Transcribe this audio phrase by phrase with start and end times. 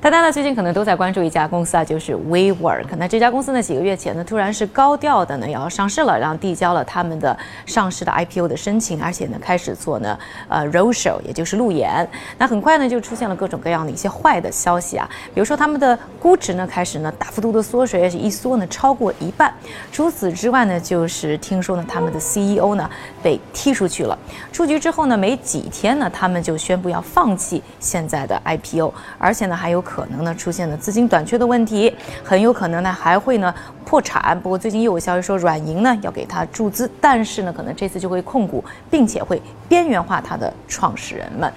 [0.00, 2.86] 大家呢最近可能都在关注一家公司啊，就是 WeWork。
[2.98, 7.36] 那这家公司呢几个月前呢突然是高调的呢也要上市了，然后递交了他们的
[7.66, 10.16] 上市的 IPO 的申请，而且呢开始做呢
[10.46, 12.08] 呃 roadshow，也就是路演。
[12.38, 19.52] 那很快呢就出现了各种各样的一些坏的消息啊，比如说他们的估值呢开始呢大幅度的缩水，而且一缩呢超过一半。
[19.90, 22.88] 除此之外呢，就是听说呢他们的 CEO 呢
[23.20, 24.16] 被踢出去了。
[24.52, 29.84] 出局之后呢没几天呢，他们就宣布要放弃现在的 IPO，而且呢还有。
[29.88, 31.90] 可能呢出现了资金短缺的问题，
[32.22, 33.54] 很有可能呢还会呢
[33.86, 34.38] 破产。
[34.42, 41.50] 不过最近又有消息说软银呢要给他注资，但是呢可能这次就会控股，并且会边缘化它的创始人们。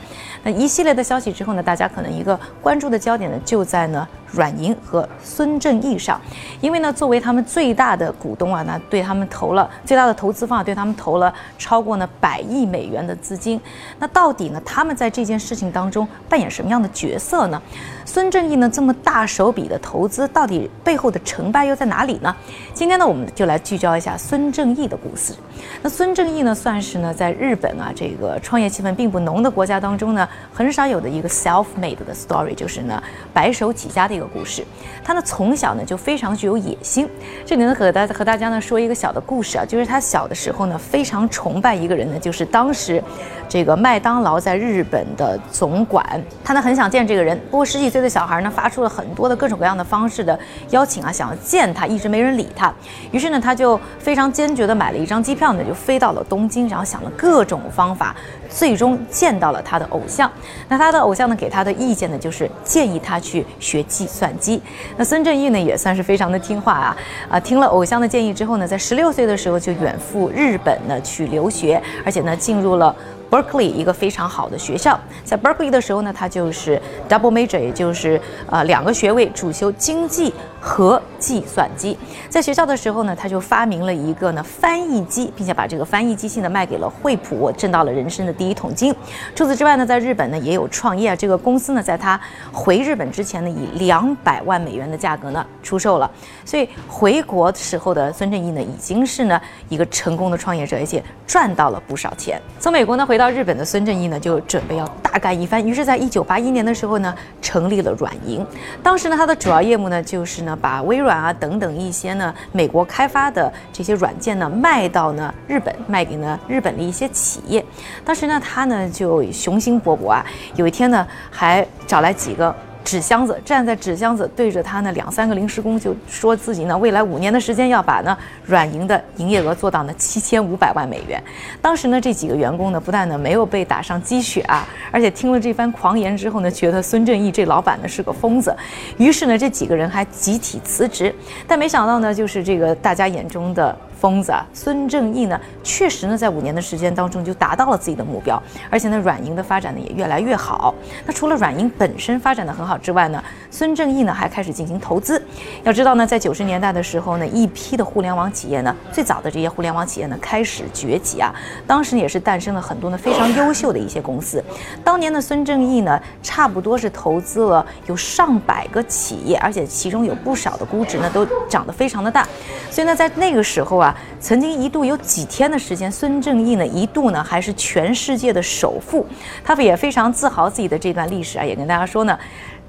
[0.43, 4.07] 那一系列的消息之后呢，大家可能一个关注的焦点呢就在呢。
[4.31, 6.19] 软银和孙正义上，
[6.61, 13.59] 因为呢，作为他们最大的股东啊，那对他们投了最大的投资方，对他们投了超过呢百亿美元的资金。
[13.99, 17.61] 那到底呢，他们在这件事情当中扮演什么样的角色呢？
[18.05, 22.35] 孙正义呢这么大手笔的投资，到底背后的成败又在哪里呢？
[22.73, 25.33] 今天呢，我们就来聚焦一下孙正义的故事。
[25.81, 33.01] 那孙正义呢，算是呢在日本啊这个创业气氛并不浓的国家当中呢，很少有的一个 self-made 的 story，就是呢
[33.33, 34.63] 白手起家的一故事。
[35.03, 37.09] 他呢从小呢就非常具有野心。
[37.45, 43.01] 这里呢和大和大家呢说一个小的故事啊，就是他小的时候呢非常崇拜一个人呢，就是当时
[43.47, 46.05] 这个麦当劳在日本的总管。
[46.43, 50.37] 他呢很想见这个人，不过十几岁的小孩呢发出了很多的各种各样的方式的
[50.71, 52.73] 邀请啊，想要见他，一直没人理他。
[53.11, 55.61] 于是呢他就非常坚决的买了一张机票呢。
[55.61, 58.15] 就飞到了东京，然后想了各种方法，
[58.49, 60.29] 最终见到了他的偶像。
[60.67, 64.61] 那他的偶像呢，给他的意见呢，就是建议他去学计算机。
[64.97, 66.97] 那孙正义呢，也算是非常的听话啊
[67.29, 72.95] 啊，听了偶像的建议之后呢，在十六岁的时候就远赴日本呢去留学，而且呢进入了。
[73.31, 81.97] Berkeley 一个非常好的学校，在 Berkeley 的时候呢，他就是 double major，也就是呃两个学位，主修经济和计算机。
[82.29, 88.93] 在学校的时候呢，他就发明了一个呢翻译机，并且把这个翻译机器呢卖给了惠普，挣到了人生的第一桶金。
[89.33, 92.19] 除此之外呢，在日本呢也有创业，这个公司呢在他
[92.51, 96.11] 回日本之前呢，以两百万美元的价格呢出售了。
[96.43, 99.39] 所以回国时候的孙正义呢，已经是呢
[99.69, 102.41] 一个成功的创业者，而且赚到了不少钱。
[102.59, 105.63] 从美国呢回到到日本的孙正义呢，就准备要大干一番。
[105.63, 108.43] 于是，在一九八一年的时候呢，成立了软银。
[108.81, 117.63] 当时呢，他的主要业务呢，就是呢，把微软啊等等一些呢美国开发的这些软件呢，卖到呢日本，卖给呢日本的一些企业。
[118.03, 122.55] 当时呢，他呢就雄心勃勃啊，有一天呢，还找来几个。
[122.83, 131.21] 纸箱子站在纸箱子对着他那两三个临时工，就说自己呢未来五年的时间要把呢软银的营业额做到呢七千五百万美元。
[131.61, 138.55] 当时呢这几个员工呢不但呢没有被打上鸡血啊，而且听了这番狂言之后呢，觉得孙正义这老板呢是个疯子。
[138.97, 141.13] 于是呢这几个人还集体辞职。
[141.47, 143.77] 但没想到呢，就是这个大家眼中的。
[144.01, 150.73] 疯子啊，孙正义呢，确实呢，在五年的时间当中就达到了自己的目标，而且呢，软银的发展呢也越来越好。
[151.05, 155.23] 那除了软银本身发展的很好之外呢，孙正义呢还开始进行投资。
[155.63, 161.31] 要知道呢，在九十年代的时候呢，一批的互联网企业呢，最早的这些互联网企业呢开始崛起啊，
[161.67, 164.43] 当时呢也是诞生了很多呢非常优秀的一些公司。
[164.83, 172.27] 当年的孙正义呢，差不多是投资了有上百个企业，而且其中有不少的估值呢都涨得非常的大。
[172.71, 173.90] 所以呢，在那个时候啊。
[174.19, 179.05] 曾经一度有几天的时间，孙正义呢一度呢还是全世界的首富，
[179.43, 182.17] 他也非常自豪自己的这段历史啊，也跟大家说呢。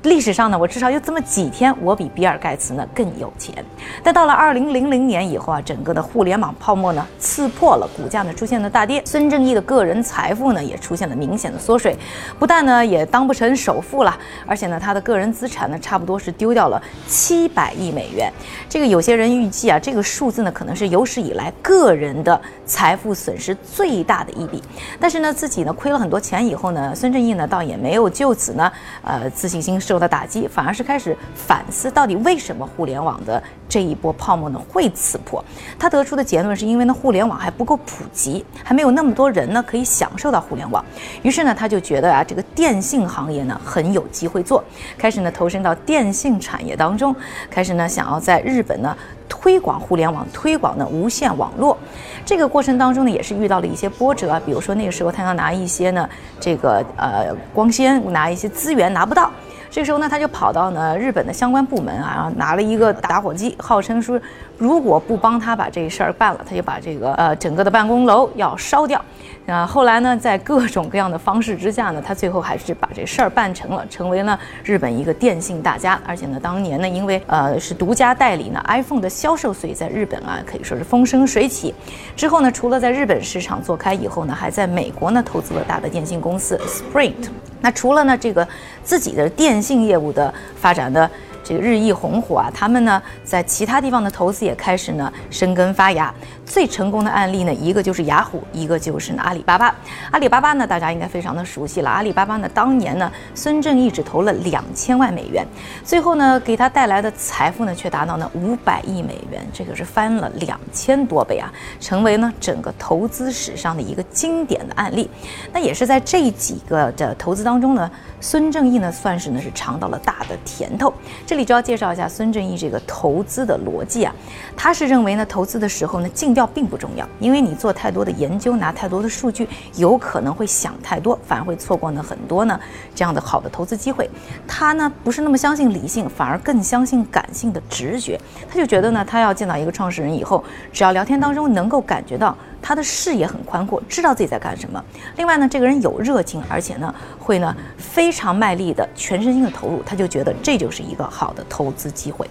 [0.04, 3.64] 历史上呢，我至少有这么几天，我比比尔盖茨呢更有钱。
[4.02, 11.96] 但到了二零零零年以后啊，整个的互联网泡沫呢刺破了，股价呢出现了大跌，孙正义的个人财富呢也出现了明显的缩水，
[12.36, 18.32] 不但呢也当不成首富了，而且呢他的个人资产呢差不多是丢掉了七百亿美元。
[18.68, 24.60] 这个有些人预计啊，这个数字呢可能是有史以来个人的财富损失最大的一笔。
[24.98, 28.72] 但是呢自己呢亏了很多钱以后呢，孙正义呢倒也没有就此呢
[29.04, 35.44] 呃自信心受受到打击，反而是开始反思到底为什么互联网的这一波泡沫呢会刺破。
[35.78, 40.82] 他得出的结论是因为呢互联网还不够普及，还没有那么多人呢可以享受到互联网。
[41.20, 44.64] 于是呢他就觉得啊这个电信行业呢很有机会做，
[44.96, 47.14] 开始呢投身到电信产业当中，
[47.50, 48.96] 开始呢想要在日本呢
[49.28, 51.76] 推广互联网，推广呢无线网络。
[52.24, 56.08] 这个过程当中呢也是遇到了一些波折，比如说那个时候他要拿一些呢
[56.40, 59.30] 这个呃光纤，拿一些资源拿不到。
[59.72, 64.20] 这时候呢，他就跑到呢日本的相关部门啊，然后拿了一个打火机，号称说
[64.58, 69.02] 如果不帮他把这事儿办了，他就把这个呃整个的办公楼要烧掉。
[69.46, 75.98] 啊，后来呢，在各种各样的方式之下呢，他最后还是把这事儿办成了，成为了日本一个电信大家。
[76.06, 81.74] 而且呢，当年呢，因为呃是独家代理呢 iPhone 的销售，所以在日本啊可以说是风生水起。
[82.14, 87.30] 之后呢，除了在日本市场做开以后呢，还在美国呢投资了大的电信公司 Sprint。
[87.64, 88.46] 那除了呢这个
[88.82, 91.08] 自己的电性业务的发展的。
[91.42, 96.12] 这个日益红火啊，他们呢在其他地方的投资也开始呢生根发芽。
[96.44, 99.74] 最成功的案例呢，一个就是雅虎，一个就是呢阿里巴巴。
[100.10, 101.88] 阿里巴巴呢，大家应该非常的熟悉了。
[101.88, 105.46] 阿里巴巴呢，当年呢，孙正义只投了两千万美元，
[105.82, 111.50] 最后呢，给他带来的财富呢，却达到呢五百亿美元，这个是翻了两千多倍啊，
[111.80, 115.08] 成为呢整个投资史上的一个经典的案例。
[115.52, 117.90] 那也是在这几个的投资当中呢，
[118.20, 120.92] 孙正义呢，算是呢是尝到了大的甜头。
[121.32, 124.14] 这里就要介绍一下孙正义这个投资的逻辑啊，
[124.54, 132.60] 他是认为呢，投资的时候呢，尽调并不重要，因为你做太多的研究，拿太多的数据，有可能会想太多，反而会错过呢很多呢
[132.94, 134.10] 这样的好的投资机会。
[134.46, 138.20] 他呢不是那么相信理性，反而更相信感性的直觉。
[138.46, 144.82] 他就觉得呢，他要见到一个创始人以后，只要聊天当中能够感觉到他的视野很宽阔，知道自己在干什么。
[145.16, 151.32] 另外呢，这个人有热情，而且呢会呢非常卖力的全身心的投入，他就觉得这就是一个好。
[151.32, 152.28] 的投资机会。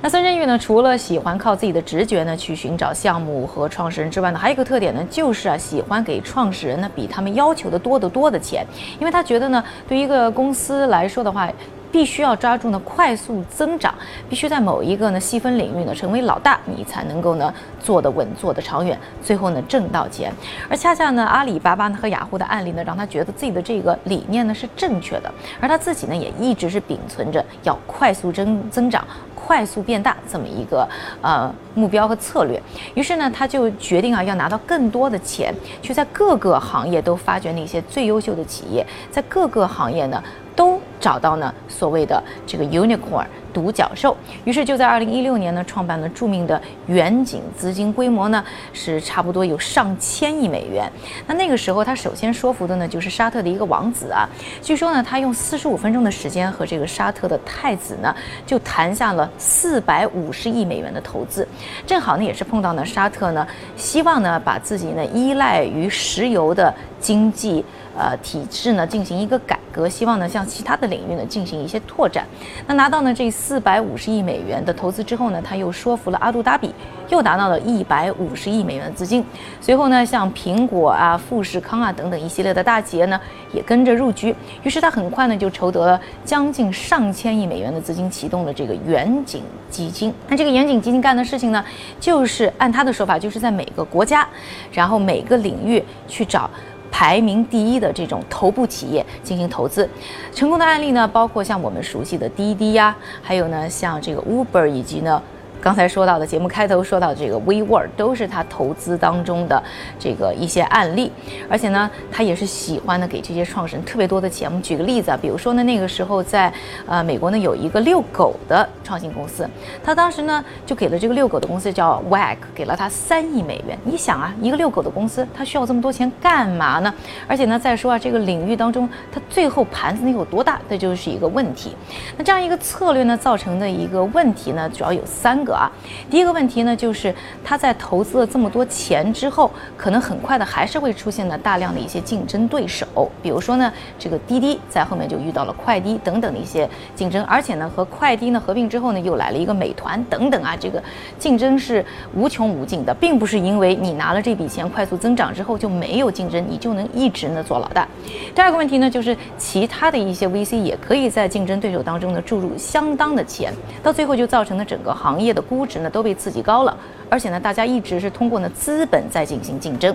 [0.00, 0.58] 那孙振玉呢？
[0.58, 8.66] 除了喜欢靠自己的直觉呢去寻找项目和创始人之外呢，还有一个特点呢，就是啊喜欢给创始人呢比他们要求的多得多的钱，
[8.98, 11.46] 因为他觉得呢，对于一个公司来说的话。
[11.90, 13.94] 必须要抓住呢快速增长，
[14.28, 20.32] 必须在某一个呢细分领域呢成为老大，你才能够呢做得稳、做得长远，最后呢挣到钱。
[20.68, 30.86] 而恰恰呢阿里巴巴呢和雅虎的案例呢，让他觉得自己的这个理念呢是正确的，而他自己呢也一直是秉存着要快速增增长、快速变大这么一个
[31.22, 32.62] 呃目标和策略。
[32.94, 40.22] 于是呢他就决定啊要拿到更多的钱，去在各个行业都发掘那些最优秀的企业，在各个行业呢。
[40.58, 50.90] 都找到呢所谓的这个 unicorn 独角兽，于是就在二零一六年呢创办了著名的远景资金，规模呢是差不多有上千亿美元。
[51.26, 54.28] 那那个时候他首先说服的呢就是沙特的一个王子啊，
[54.62, 58.14] 据说呢他用四十五分钟的时间和这个沙特的太子呢
[58.46, 61.46] 就谈下了四百五十亿美元的投资，
[61.86, 63.46] 正好呢也是碰到呢沙特呢
[63.76, 67.64] 希望呢把自己呢依赖于石油的经济。
[67.98, 72.24] 呃，体制呢进行一个改革，希望呢向其他的领域呢进行一些拓展。
[72.68, 76.72] 那拿到呢这四百五十亿美元的投资之后呢，他又说服了阿杜达比，
[77.08, 79.24] 又拿到了一百五十亿美元的资金。
[79.60, 83.20] 随后呢，像苹果啊、富士康啊等等一系列的大企业呢
[83.52, 84.32] 也跟着入局。
[84.62, 90.14] 于是他很快呢就筹得了将近上千亿美元的资金，启动了这个远景基金。
[90.28, 91.64] 那这个远景基金干的事情呢，
[91.98, 94.24] 就是按他的说法，就是在每个国家，
[94.70, 96.48] 然后每个领域去找。
[96.90, 99.88] 排名第一的这种头部企业进行投资，
[100.34, 105.22] 成功的案例呢，包括像我们熟悉的滴滴呀，还有呢像这个 Uber 以及呢。
[105.68, 109.62] 刚才说到的节目开头说到这个 WeWork 都是他投资当中的
[109.98, 111.12] 这个一些案例，
[111.46, 114.48] 而且呢，他也是喜欢呢给这些创始人特别多的钱。
[114.48, 116.50] 我们举个例子啊，比如说呢，那个时候在
[116.86, 119.46] 呃美国呢有一个遛狗的创新公司，
[119.84, 123.78] 他当时呢就给了这个遛狗的公司叫 Wag，给了他三亿美元。
[123.84, 126.94] 你想啊，一个遛狗的公司，他需要这么多钱干嘛呢？
[127.26, 131.76] 而且呢，再说啊，这个领域当中，他最后盘子能有多大，这就是一个问题。
[132.16, 135.57] 那这样一个策略呢，造成的一个问题呢，主要有三个。
[135.58, 135.70] 啊，
[136.08, 137.12] 第一个问题呢，就是
[137.44, 150.80] 他在投资了这么多钱之后，可能很快的还是会出现呢大量的一些竞争对手，比如说呢，这个滴滴在后面就遇到了快滴等等的一些竞争，而且呢，和快滴呢合并之后呢，又来了一个美团等等啊，这个
[151.18, 151.84] 竞争是
[152.14, 157.88] 无穷无尽的，并不是因为你拿了这笔钱快速增长之后就没有竞争，你就能一直呢做老大。
[158.32, 165.37] 第二个问题呢，就是其他的一些 VC 也可以在竞争对手当中呢注入相当的钱，到最后就造成了整个行业的。
[165.40, 166.76] 估值呢都被刺激高了，
[167.08, 169.94] 而且呢，大家一直是通过呢资本在进行竞争。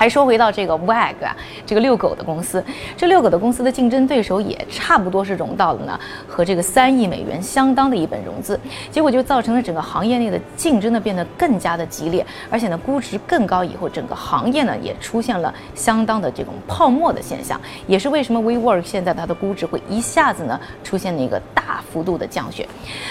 [0.00, 2.64] 还说回到这个 Wag 啊，这个遛狗的公司，
[2.96, 8.58] 这遛狗的公司的竞争对手也差不多是融到了呢，和这个三亿美元相当的一本融资，
[8.90, 22.66] 结果就造成了整个行业内的竞争呢变得更加的激烈，而且呢估值更高以后，整个行业呢也出现了相当的这种泡沫的现象，也是为什么 WeWork 现在它的估值会一下子呢出现了一个大幅度的降雪。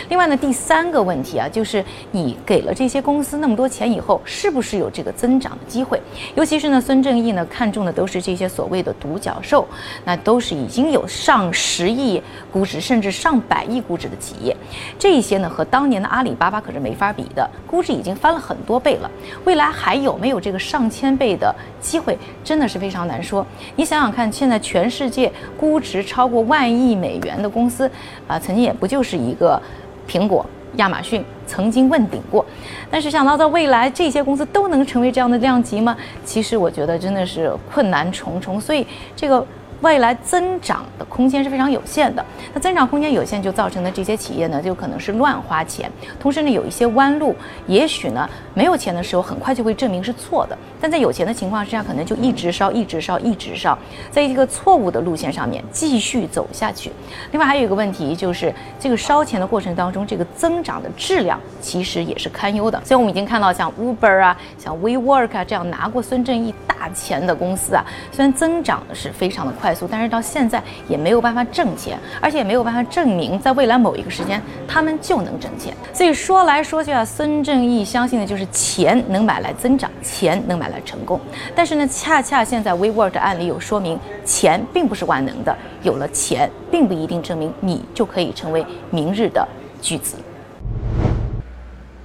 [0.10, 6.01] 另外呢第三个问题啊，就是你给了这些公司那么多钱以后，是不是有这个增长的机会？
[6.34, 6.78] 尤其是呢。
[6.79, 9.67] 呢，孙正义呢看中的都是这些所谓的独角兽，
[10.05, 12.21] 那都是已经有上十亿
[12.51, 14.55] 估值甚至上百亿估值的企业，
[14.98, 19.12] 这些呢和当年的阿里巴巴可是没法比的，估值已经翻了很多倍了。
[19.43, 23.45] 未来还有没有这个上千倍的机会，真的是非常难说。
[23.75, 27.89] 你想想看，现在全世界估值超过万亿美元的公司，
[28.27, 29.62] 啊，曾经也不就是一个
[30.07, 30.45] 苹果。
[30.79, 32.45] 亚马逊曾经问鼎过，
[32.89, 35.95] 但是想到在未来这些公司都能成为这样的量级吗？
[36.25, 39.45] 其实我觉得真的是困难重重，所以这个。
[39.81, 47.33] 未来增长的空间是非常有限的，那增长空间有限就造成的这些企业呢，就可能是乱花钱，同时呢有一些弯路，
[47.65, 53.77] 也许呢没有钱的时候很快就会证明是错的，但在有钱的情况之下，可能就一直烧，一直烧，一直烧，
[54.12, 56.91] 在一个错误的路线上面继续走下去。
[57.31, 62.81] 另外还有一个问题就是，这个烧钱的过程当中，这个增长的质量其实也是堪忧的。
[62.83, 69.68] 所以我们已经看到像 Uber 啊，像 WeWork 啊这样拿过孙正义大钱的公司啊，虽然增长的是非常的快。
[69.69, 75.71] 快速，但是到现在也没有办法挣钱，而且也没有办法证明在未来某一个时间他们就能挣钱。
[75.93, 81.21] 所以说来说去啊，孙正义相信的就是钱能买来增长，钱能买来成功。
[81.53, 89.47] 但是呢，恰恰现在 WeWork 的案例有说明，钱并不是万能的，有了钱并不一定证明你就可以成为明日的
[89.83, 90.15] 巨子。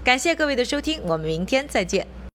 [0.05, 2.07] 感谢各位的收听，我们明天再见。